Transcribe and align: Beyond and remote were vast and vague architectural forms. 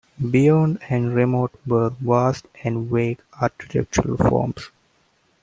Beyond 0.31 0.79
and 0.89 1.13
remote 1.13 1.51
were 1.63 1.91
vast 1.91 2.47
and 2.63 2.89
vague 2.89 3.19
architectural 3.39 4.17
forms. 4.17 4.71